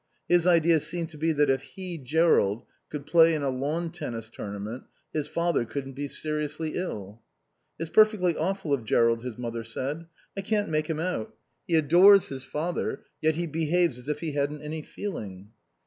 [0.27, 4.29] His idea seemed to be that if he, Jerrold, could play in a lawn tennis
[4.29, 7.21] tournament, his father couldn't be seriously ill.
[7.77, 10.07] "It's perfectly awful of Jerrold," his mother said.
[10.35, 11.35] "I can't make him out.
[11.67, 15.51] He adores his father, yet he behaves as if he hadn't any feeling."